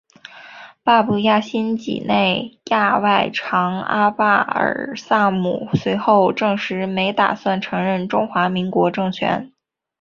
[0.81, 9.51] 巴布亚新几内亚外长阿巴尔萨姆随后证实没打算承认中华民国政权。